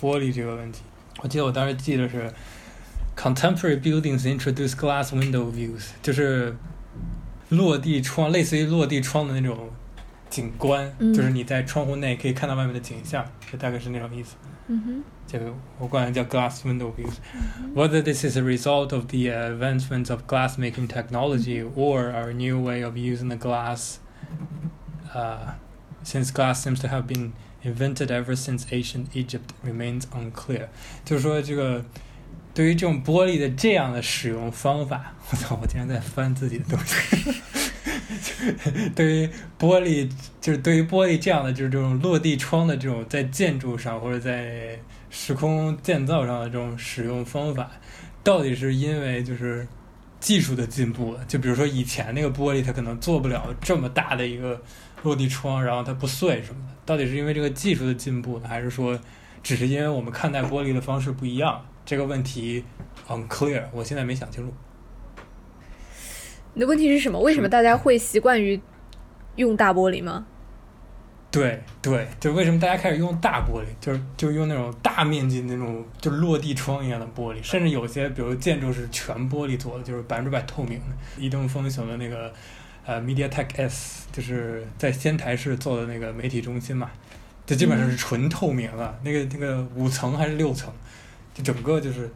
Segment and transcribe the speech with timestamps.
[0.00, 0.82] 玻璃这个问题。
[1.22, 2.32] 我记得我当时记得是，
[3.16, 6.54] contemporary buildings introduce glass window views，就是
[7.48, 9.70] 落地窗，类似于落地窗的那种
[10.28, 14.36] 景观，嗯、就是你在窗户内可以看到外面的景象，就大概是那种意思。
[14.68, 15.04] 嗯哼。
[15.28, 17.14] 这个我管它叫 glass window views。
[17.34, 22.84] 嗯、Whether this is a result of the advancement of glass making technology or our new way
[22.84, 23.96] of using the glass，
[25.12, 25.56] 呃、
[26.04, 27.32] uh,，since glass seems to have been
[27.63, 30.67] invented ever since ancient Egypt remains unclear。
[31.05, 31.83] 就是说，这个
[32.53, 37.33] 对于这种玻璃的这样的使用方法，我操，我竟然在翻自己的东西。
[38.95, 39.29] 对于
[39.59, 40.09] 玻璃，
[40.41, 44.77] 就是对于玻璃这样的，就是这种落地窗的这种在建筑上或者在
[45.09, 47.71] 时空建造上的这种使用方法，
[48.23, 49.67] 到底是因为就是
[50.21, 51.17] 技术的进步？
[51.27, 54.61] 就比如说以前那个玻璃，它可能做不了这么大的一个
[55.03, 56.73] 落地窗，然后它不碎什么的。
[56.85, 58.97] 到底是因为这个技术的进步呢，还是说
[59.43, 61.65] 只是因为我们看待玻璃的方式不一样？
[61.83, 62.63] 这个问题
[63.09, 64.53] unclear，我现在没想清楚。
[66.53, 67.19] 你的问题是什么？
[67.19, 68.61] 为什么大家会习惯于
[69.37, 70.27] 用大玻璃吗？
[71.31, 80.85] 对对，就为什么大家开始用大玻璃，就是就用那种大面积那种就落地窗一样的玻璃，甚至有些比如建筑是全玻璃做的，就是百分之百透明的。
[81.17, 82.33] 移动风行的那个
[82.85, 86.91] 呃 MediaTek S，就是在仙台市做的那个媒体中心嘛，
[87.45, 90.69] 就基本上是纯透明的，嗯、那个那个五层还是六层，
[91.33, 92.11] 就整个就是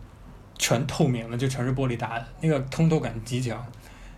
[0.58, 3.66] 全透明的，就全是玻璃打的，那个通透感极强，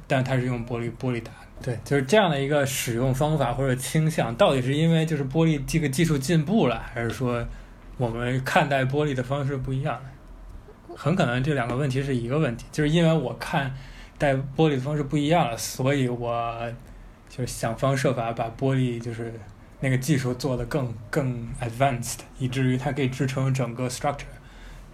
[0.07, 1.47] 但它是用玻璃玻璃打的。
[1.61, 7.45] 对，就是这样的一个使用方法或者倾向，到底是因为就是玻璃这个技术进步了，还是说
[7.97, 9.99] 我们看待玻璃的方式不一样？
[10.95, 13.73] 很可能这两个问题是一个问题，就是因为我看
[14.17, 16.71] 待玻璃的方式不一样了，所以我
[17.29, 19.33] 就是想方设法把玻璃就是
[19.79, 24.25] 那个技术做得更更 advanced，以至于它可以支撑整个 structure，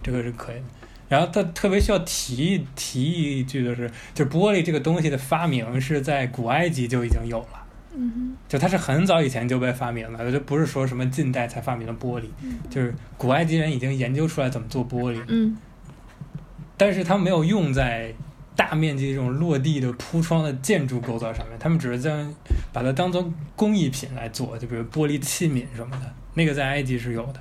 [0.02, 0.64] 这个是可以的。
[1.08, 15.56] 然后他特别需要提提一句的是，就玻璃这个东西的发明是在古埃及就已经有了，嗯哼，就它是很早以前就被发明了，就不是说什么近代才发明的玻璃，嗯、就是古埃及人已经研究出来怎么做玻璃，嗯，
[16.76, 18.12] 但是他没有用在
[18.56, 22.34] 大面积这种落地的铺窗的建筑构造上面，他们只是将
[22.72, 27.40] 把它当做工艺品来做，就比如玻璃器皿什么的，那个在埃及是有的，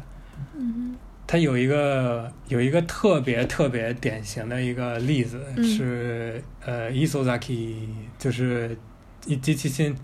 [0.58, 0.96] 嗯哼。
[1.34, 7.74] 它有一个有一个特别特别典型的一个例子，嗯、是呃，Isozaki
[8.20, 8.78] 就是
[9.26, 9.98] 一机器心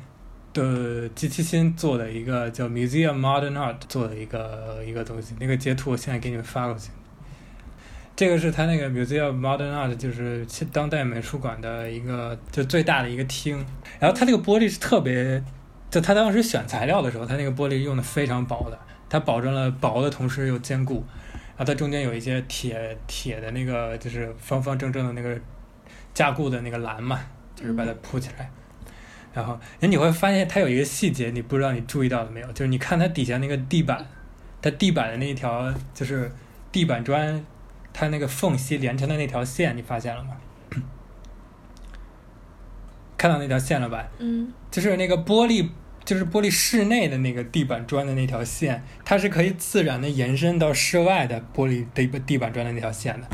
[0.53, 5.35] 的机器心做的一个叫 Museum Modern Art 做的一个一个东西。
[5.39, 6.89] 那个截图我现在给你们发过去。
[8.15, 13.63] 这个是他那个 Museum Modern Art 就是当代美术馆的一个就最大的一个厅。
[13.99, 15.43] 然后它这个玻璃是特别，
[15.91, 18.79] 就他当时选材料的时候，他那个玻璃用的非常薄的。
[19.09, 21.03] 它保证了薄的同时又坚固，
[21.57, 25.35] 然后它中间有一些铁铁的那个就是方方正正的那个
[26.13, 27.19] 加固的那个栏嘛，
[27.55, 28.45] 就是把它铺起来。
[28.45, 28.91] 嗯、
[29.33, 32.47] 然后，哎，你会发现它有一个细节，你不知道你注意到了没有？
[32.51, 34.05] 就是你看它底下那个地板，
[34.61, 36.31] 它地板的那一条就是
[36.71, 37.43] 地板砖，
[37.91, 40.37] 它那个缝隙连成的那条线，你发现了吗？
[43.17, 44.07] 看到那条线了吧？
[44.19, 45.67] 嗯，就是那个玻璃。
[46.05, 53.27] 就是玻璃室内的那个地板砖的那条线，它是可以自然的延伸到室外的玻璃地地板砖的那条线的。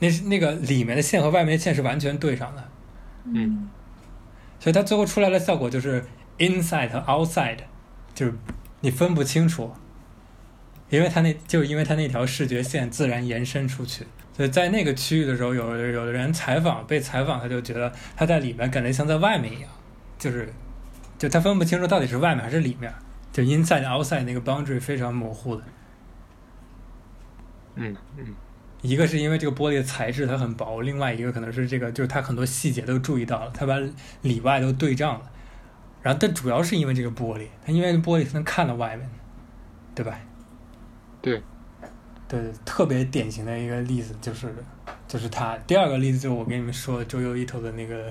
[0.00, 2.68] 那是那个里面的线和外面的线是完全对上的。
[3.24, 3.68] 嗯。
[4.58, 6.04] 所以它最后出来的效果就是
[6.38, 7.58] inside 和 outside，
[8.14, 8.34] 就是
[8.80, 9.72] 你分不清楚，
[10.90, 14.06] 因为它那就是因为它那条视觉线自然延伸出去。
[14.36, 19.70] 所以在那个区域的时候，有有的人采访被采访，他就觉得他在里面感觉像在外面一样，
[20.18, 20.52] 就是。
[21.20, 22.90] 就他分不清楚到底是外面还是里面，
[23.30, 25.62] 就 inside outside 那个 boundary 非常模糊的。
[27.74, 28.24] 嗯嗯，
[28.80, 33.76] 一个是因为这个玻璃的材质它很薄，另外一个可能是这个就是它很多细节都注意到了，它把
[34.22, 35.30] 里外都对仗了。
[36.00, 39.06] 然后但主要是因为这个玻璃，它因为玻璃才能看到外面，
[39.94, 40.18] 对吧？
[41.20, 41.42] 对，
[42.26, 44.50] 对，特别典型的一个例子就是
[45.06, 45.58] 就是它。
[45.66, 48.10] 第二个例子就是我跟你们说的周游一头的那个。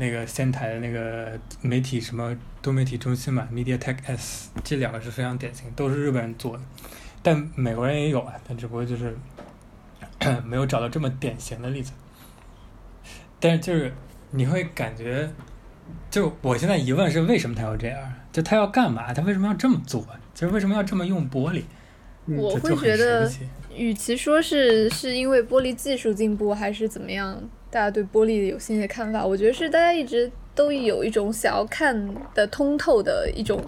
[0.00, 6.62] 那个仙台的那个媒体什么多媒体中心嘛，MediaTek S，这两个是非常典型，都是日本人做的，
[7.22, 9.14] 但美国人也有啊，但只不过就是
[10.44, 11.92] 没有找到这么典型的例子。
[13.38, 13.92] 但是就是
[14.30, 15.30] 你会感觉，
[16.10, 18.12] 就我现在疑问是为什么他要这样？
[18.32, 19.12] 就他要干嘛？
[19.12, 20.04] 他为什么要这么做？
[20.34, 21.62] 就是为什么要这么用玻璃？
[22.26, 23.30] 我会觉得，
[23.74, 27.42] 与其说是是因为玻璃技术进步，还是怎么样？
[27.70, 33.64] 大家对玻璃有新的看法，我觉得是大家一直都有一种想要看的通透的一种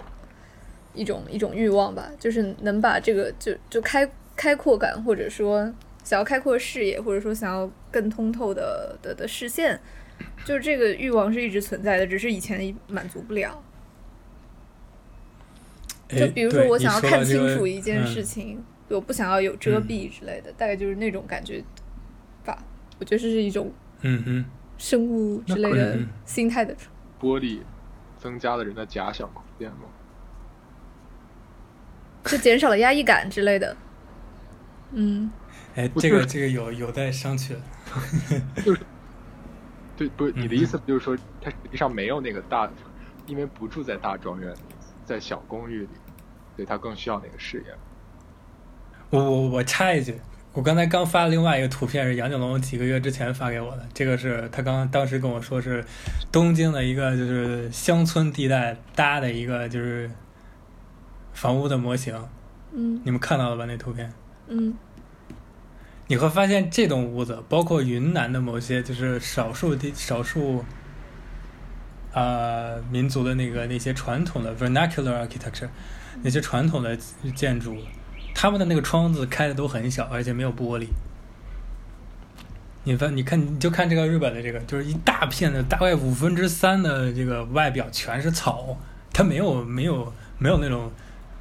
[0.93, 5.73] 一种一种欲望吧，就是能把这个就就开开阔感，或者说
[6.03, 9.79] 想要开阔视野，或者说想要更通透的的的视线，
[10.43, 13.63] 就是这个欲望是一直存在的，只是以前满足不了。
[16.09, 21.63] 就比如说我想要看清楚一件事情，我不想要有遮蔽之类的，大概就是那种感觉
[22.45, 22.63] 吧。
[22.99, 23.71] 我觉得这是一种
[24.03, 24.45] 嗯哼
[24.77, 26.75] 生物之类的心态的。
[27.19, 27.61] 玻璃
[28.17, 29.87] 增加了人的假想空间吗？
[32.25, 33.75] 就减少了压抑感之类的。
[34.91, 35.29] 嗯，
[35.75, 37.55] 哎，这个这个有有待商榷。
[38.63, 38.81] 就是，
[39.97, 42.69] 对，不是你的意思，就是说他实际上没有那个大，
[43.25, 44.59] 因为不住在大庄园里，
[45.03, 45.89] 在小公寓里，
[46.55, 47.75] 所以他更需要那个视野。
[49.09, 50.19] 我我我插一句，
[50.53, 55.83] 我刚才刚发了另外一个图片，是杨景龙几个月之前发给我的，这个是他刚刚当时跟我说是
[56.31, 60.09] 东京的一个就是乡村地带搭的一个就是。
[61.35, 62.15] 房屋的模型，
[62.73, 63.65] 嗯，你们看到了吧？
[63.65, 64.13] 那图片，
[64.47, 64.71] 嗯，
[66.05, 70.59] 你会发现这栋屋子，包括云南的某些就是少数地少数，
[72.11, 75.69] 啊、呃，民族的那个那些传统的 vernacular architecture，
[76.21, 76.95] 那些传统的
[77.35, 77.75] 建筑，
[78.33, 80.87] 他们的那个窗子开的都很小，而且没有玻璃。
[82.83, 88.77] 你翻，你看，你就看这个日本的这个，就是一大片的，大概五分之三的这个外表全是草，
[89.11, 90.91] 它没有没有没有那种。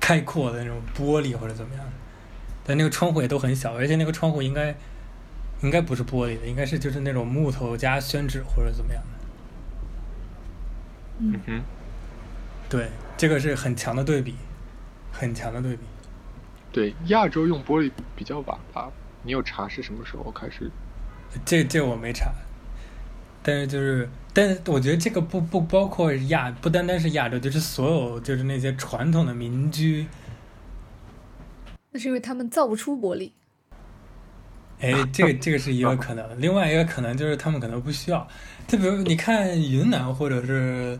[0.05, 1.85] 开阔的那种玻璃或者怎么样，
[2.65, 4.75] 但那个窗户也都很小，而且那个窗户应该
[5.61, 9.09] 应该不是玻璃的，应该是就是那种木头加宣纸或者怎么样的。
[11.21, 11.63] 嗯哼，
[12.69, 14.35] 对，这个是很强的对比，
[15.13, 15.85] 很强的对比。
[16.73, 18.91] 对，亚洲用玻璃比较晚吧？
[19.23, 20.71] 你有查是什么时候开始？
[21.45, 22.33] 这这我没查，
[23.43, 24.09] 但是就是。
[24.35, 30.07] 但是我觉得这个不不包括亚，不单单是亚洲，就是所有就是那些传统的民居。
[31.91, 33.31] 那是因为他们造不出玻璃。
[34.81, 38.27] 哎，这个这个是一个可能，另外一个可能就是他们可能不需要。
[38.67, 40.99] 就比如你看云南或者是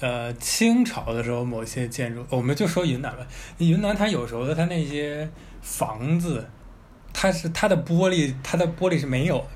[0.00, 3.26] 呃清朝的时候某些建筑，我们就说云南吧。
[3.58, 5.28] 云南它有时候的它那些
[5.60, 6.48] 房子，
[7.12, 9.46] 它是它的玻璃，它的玻璃是没有，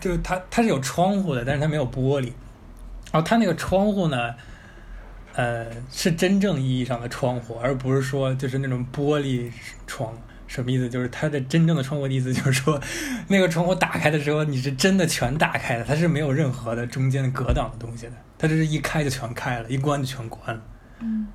[0.00, 2.32] 就是它它是有窗户的，但是它没有玻璃。
[3.12, 4.34] 然后它那个窗户呢，
[5.34, 9.50] 呃，是真正意义上的窗户，而不是说就是那种玻璃
[9.86, 10.12] 窗。
[10.46, 10.88] 什么意思？
[10.88, 12.80] 就是它的真正的窗户的意思就是说，
[13.28, 20.62] 那个窗户打开的时候，你是真的全打开的，它是没有任何的中间的隔挡的东西的，它就是一开就全开了，一关就全关了。
[21.00, 21.28] 嗯。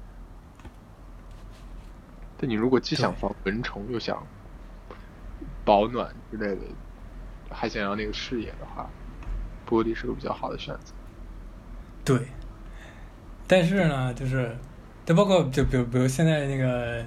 [2.38, 4.26] 但你如果既想防蚊虫，又想
[5.64, 6.62] 保暖之类的，
[7.52, 8.90] 还想要那个视野的话，
[9.70, 10.94] 玻璃是个比较好的选择。
[12.04, 12.20] 对，
[13.46, 14.58] 但是呢，就是，
[15.06, 17.06] 就包括就比如比如现在那个，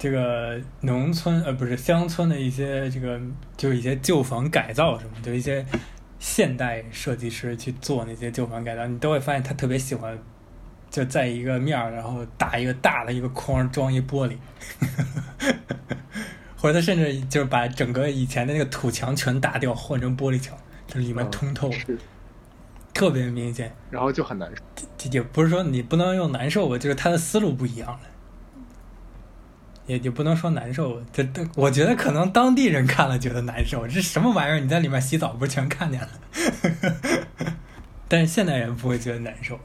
[0.00, 3.20] 这个农村呃不是乡村的一些这个
[3.54, 5.62] 就是一些旧房改造什么，就一些
[6.18, 10.18] 现代设计师去做那些旧房改造，你都会发现他特别喜欢，
[10.88, 14.38] 就在一个面儿，然后打一个大的一个框装一玻璃，
[16.56, 21.70] 或者他甚至就是把整个以前的那个土墙全打掉，换成玻璃墙，就里面通透。
[21.86, 21.98] 嗯
[22.92, 25.08] 特别明显，然后就很难受。
[25.12, 28.00] 也不是说你不能用难受吧，就是他的思路不一样了。
[29.90, 33.88] 也也不能说难受，这这，我觉得可能当地人看了觉得难受。
[33.88, 34.60] 这什么玩意儿？
[34.60, 36.08] 你在里面洗澡不是全看见了？
[38.06, 39.58] 但是现代人不会觉得难受。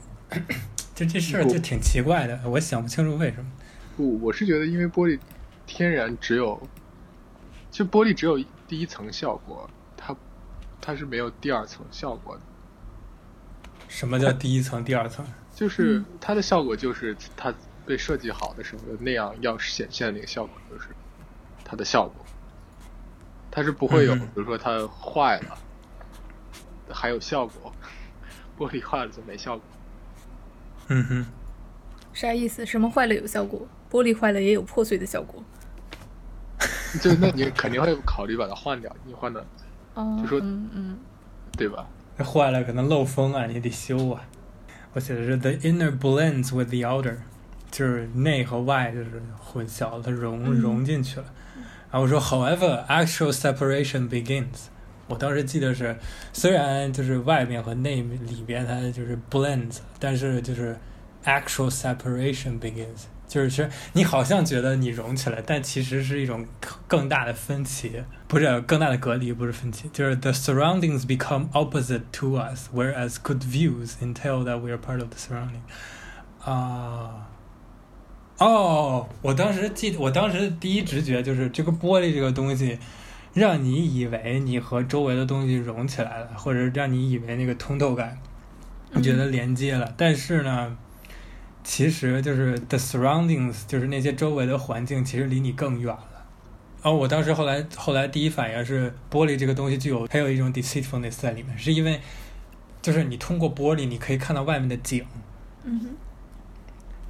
[0.96, 3.46] 就这事儿就挺奇怪的，我想不清楚为什么。
[3.96, 5.20] 不，我是觉得因为玻璃
[5.68, 6.60] 天然只有，
[7.70, 10.16] 就玻璃只有第一层效果，它
[10.82, 12.42] 它是没有第二层效果的。
[13.88, 15.24] 什么叫第一层、第二层？
[15.54, 17.54] 就是它的效果，就是它
[17.86, 20.90] 被设计好的时候那样要显现的那个效果，就是
[21.64, 22.26] 它的效果。
[23.52, 25.58] 它是不会有，比如说它坏了
[26.90, 27.72] 还有效果，
[28.58, 29.64] 玻璃坏了就没效果。
[30.88, 31.26] 嗯哼，
[32.14, 32.66] 啥意思？
[32.66, 33.68] 什么坏了有效果？
[33.90, 35.42] 玻璃坏了也有破碎的效果？
[37.02, 39.46] 就那你肯定会考虑把它换掉，你换的，
[39.96, 41.00] 就说嗯嗯，
[41.58, 41.88] 对吧？
[42.18, 44.22] 那坏了可能漏风啊，你得修啊。
[44.94, 47.18] 我写的是 the inner blends with the outer，
[47.75, 51.27] 就是内和外就是混淆了，它融融进去了。
[51.91, 54.69] 然后我说，however actual separation begins。
[55.09, 55.97] 我当时记得是，
[56.33, 60.77] 虽然就是外面和内里边它就是 blends，但是就是
[61.25, 63.07] actual separation begins。
[63.27, 66.45] 就是你好像觉得你融起来，但其实是一种
[66.89, 75.11] 更大的分歧，不是更大的隔离，不是分歧，就是 the surroundings become opposite to us, whereas good views entail that we are part of
[75.11, 75.63] the surrounding。
[76.45, 77.29] 啊，
[78.38, 82.78] 哦，我当时记得，我当时第一直觉就是这个玻璃这个东西，
[83.34, 88.18] 让你以为你和周围的东西融起来了，或者让你以为那个通透感，
[88.92, 89.94] 你觉得连接了。
[89.96, 90.78] 但是呢，
[91.64, 96.26] 其实就是 the surroundings，就是那些周围的环境，其实离你更远了。
[96.82, 102.02] 哦，我当时后来后来第一反应是，玻璃这个东西具有还有一种 deceitfulness 在里面，是因为
[102.82, 105.06] 就是你通过玻璃，你可以看到外面的景。
[105.64, 105.90] 嗯哼。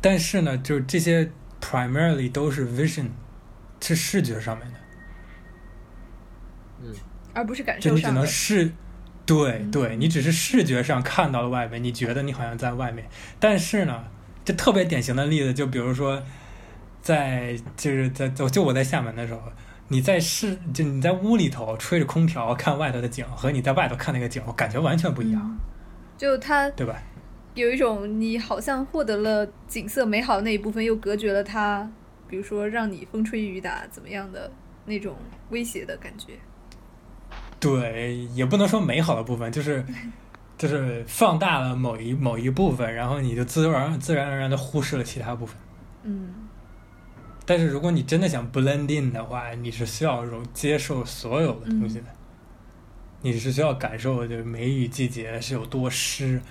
[0.01, 3.07] 但是呢，就是这些 primarily 都是 vision，
[3.81, 4.79] 是视觉上面的，
[6.81, 6.93] 嗯，
[7.33, 7.91] 而不是感受上。
[7.91, 8.71] 就你只能视，
[9.25, 13.07] 对对，你只是视觉上看到了外面，你觉得你好像在外面。
[13.39, 14.03] 但是呢，
[14.43, 16.21] 这特别典型的例子，就比如说，
[17.01, 19.41] 在就是在就就我在厦门的时候，
[19.87, 25.41] 你在室就你在屋里头吹着空调看外头的景，和你在外头看那个景，我感觉完全不一样。
[25.43, 25.57] 嗯，
[26.17, 27.01] 就它，对吧？
[27.55, 31.89] 有一种你好像获得了景色美好的那一部分，又隔绝了它，
[32.27, 34.51] 比如说让你风吹雨打怎么样的
[34.85, 35.15] 那种
[35.49, 36.33] 威胁的感觉。
[37.57, 39.83] 对，也不能说美好的部分，就是
[40.57, 45.55] 就是放大了某一某一部分，然后你就自然自然而然的忽视了其他部分。
[46.03, 46.33] 嗯。
[47.45, 52.17] 但是如果你真的想 blend in 的话，你是需要容接受所有的东西的，嗯、
[53.21, 56.41] 你是需要感受就是梅雨季节是有多湿。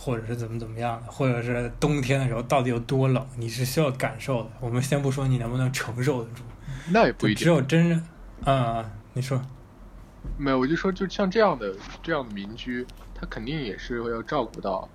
[0.00, 4.50] 或者是怎么怎么样的，或者是冬天的时候到底有多冷，你是需要感受的。
[4.60, 6.42] 我们先不说你能不能承受得住，
[6.90, 7.44] 那也不一定。
[7.44, 9.42] 只有真正，啊，你说，
[10.38, 14.88] 没有，我就说，就像这样的这样的民居，它肯定也是要照顾到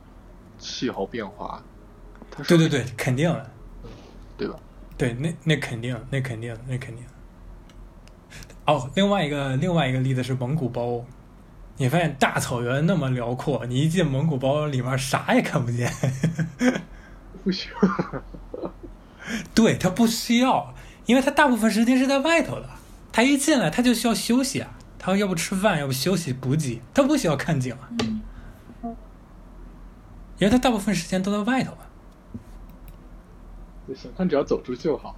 [0.57, 1.62] 气候变化。
[2.48, 3.51] 对对对，肯定的，
[4.38, 4.55] 对吧？
[4.98, 7.03] 对，那那肯定，那肯定，那肯定。
[8.65, 11.03] 哦，另外一个另外一个例子是蒙古包。
[11.77, 15.91] 你发现大草原那么辽阔，你一进蒙古包里面啥也看不见。
[17.43, 18.23] 不需要。
[19.55, 20.73] 对，他不需要，
[21.05, 22.69] 因为他大部分时间是在外头的。
[23.11, 27.89] 他一进来他就需要休息啊，他要不吃饭，要不休息补给，他不需要看景啊。
[30.39, 31.85] 因为他大部分时间都在外头啊。
[33.87, 35.15] 就行，他，只要走出去就好。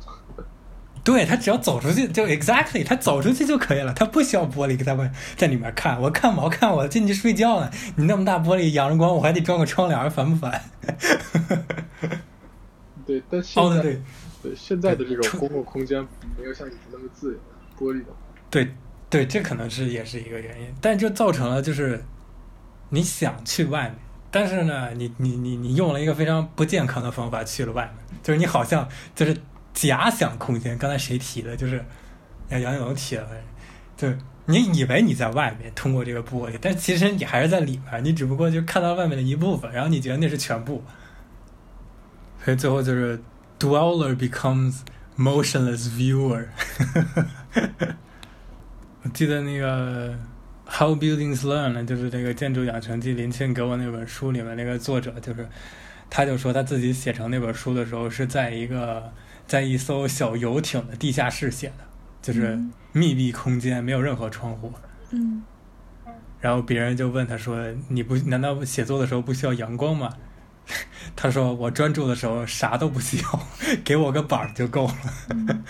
[1.05, 6.01] 对，他只要走出去就 exactly，他走出去就可以了，他不需要玻璃在外在里面看。
[6.01, 7.69] 我看毛看，我进去睡觉呢。
[7.95, 10.59] 你那么大玻璃阳着光，我还得装个窗帘，烦不烦？
[13.05, 14.01] 对，但现在、哦、对，
[14.41, 16.01] 对现在的这种公共空间
[16.35, 17.39] 没有像以前那么自由，
[17.79, 18.07] 玻璃的。
[18.50, 18.74] 对
[19.07, 22.03] 对，这可能是也是一个原因，但就造成了就是
[22.89, 23.95] 你想去外面，
[24.31, 29.38] 但是呢，你你你你用了一个非常不健康的方法去了外面，就是你好像就是。
[29.75, 31.55] 假想空间，刚才谁提的？
[31.55, 31.84] 就是，
[32.50, 33.27] 杨杨勇提的，
[33.98, 34.08] 就
[34.46, 40.82] 你以为你在外面通过这个玻璃，但其实你还是在里面，你只不过就看到外面的一部分，然后你觉得那是全部，
[42.41, 43.20] 所以最后就是
[43.60, 44.77] dweller becomes
[45.17, 46.46] motionless viewer。
[49.03, 50.17] 我记得那个
[50.65, 55.46] How Buildings Learn，呢就是这个建筑养成记，林沁给我那本书里面那个作者，就是
[56.10, 59.12] 他就说他自己写成那本书的时候是在一个。
[59.48, 61.86] 在一艘小游艇的地下室写的，
[62.22, 62.60] 就是
[62.92, 64.72] 密闭空间，没有任何窗户。
[65.12, 65.44] 嗯。
[66.42, 67.58] 然后别人就问他说
[67.90, 70.14] ：“你不难道写作的时候不需要阳光吗？”
[71.16, 73.40] 他说：“我专注的时候啥都不需要，
[73.84, 74.96] 给我个板儿就够了。
[75.30, 75.64] 嗯”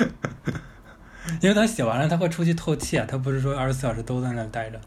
[1.41, 4.79] 因为他写完了，他会出去透气啊，他不是说二十四小时都在那儿待着。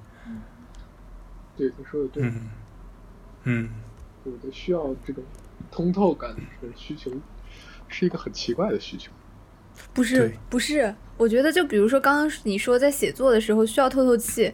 [1.56, 2.22] 对，他说的对。
[2.24, 2.48] 嗯。
[3.44, 3.70] 嗯。
[4.24, 5.22] 我的需要这种
[5.70, 7.10] 通透感的需求。
[7.88, 9.10] 是一个很奇怪的需求，
[9.92, 14.52] 不是不是，我觉得就比如说刚刚你说在写作的时候需要透透气，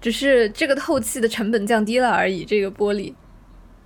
[0.00, 2.44] 只是这个透气的成本降低了而已。
[2.44, 3.14] 这个玻璃，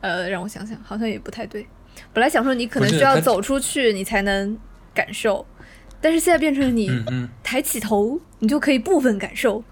[0.01, 1.67] 呃，让我想想，好像也不太对。
[2.13, 4.59] 本来想说你可能需要走出去你才能
[4.95, 5.45] 感受，
[6.01, 6.91] 但是现在变成你
[7.43, 9.63] 抬起头，你就可以部分感受。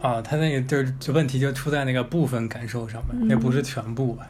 [0.00, 4.28] 啊，他那个就是就问题就出在那个部分感受上面，那不是全部吧？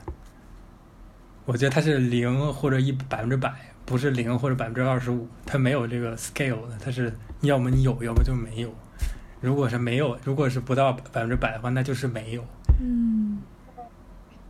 [1.45, 3.53] 我觉得它是零或者一百分之百，
[3.85, 8.73] 不是零或者百分之二十五，它没有这个 scale 的，它是要么你有，要么就没有。
[9.41, 12.45] 如果是没有，如果是不到百分之百的话，那就是没有。
[12.81, 13.43] 嗯。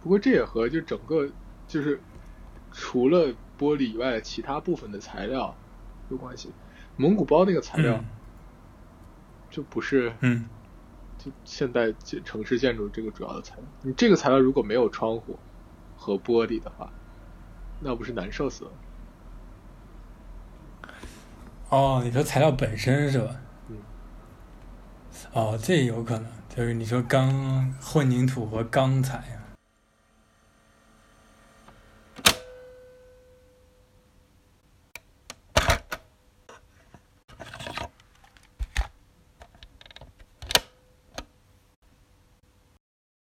[0.02, 1.26] 不过这也和就整个
[1.66, 1.98] 就是
[2.72, 5.56] 除了玻璃以外其他部分的材料
[6.10, 6.50] 有关系。
[6.96, 8.04] 蒙古包那个材料，嗯、
[9.48, 10.44] 就不是嗯，
[11.16, 11.90] 就现代
[12.22, 13.64] 城市建筑这个主要的材料。
[13.80, 15.38] 你这个材料如果没有窗户。
[16.02, 16.90] 和玻璃的话，
[17.78, 18.70] 那不是难受死了？
[21.68, 23.36] 哦，你说材料本身是吧？
[23.68, 23.76] 嗯。
[25.32, 29.41] 哦，这有可能，就是你说钢混凝土和钢材啊，